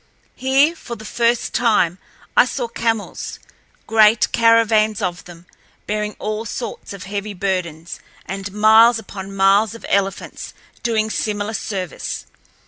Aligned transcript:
Here, 0.33 0.75
for 0.75 0.95
the 0.95 1.05
first 1.05 1.53
time, 1.53 1.99
I 2.35 2.45
saw 2.45 2.67
camels, 2.67 3.37
great 3.85 4.31
caravans 4.31 4.99
of 4.99 5.25
them, 5.25 5.45
bearing 5.85 6.15
all 6.17 6.43
sorts 6.43 6.91
of 6.91 7.03
heavy 7.03 7.35
burdens, 7.35 7.99
and 8.25 8.51
miles 8.51 8.97
upon 8.97 9.35
miles 9.35 9.75
of 9.75 9.85
elephants 9.87 10.55
doing 10.81 11.11
similar 11.11 11.53
service. 11.53 12.25